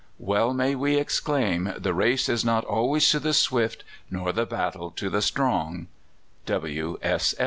[0.17, 4.89] Well may we exclaim, 'the race is not always to the swift, nor the battle
[4.95, 5.89] to the strong.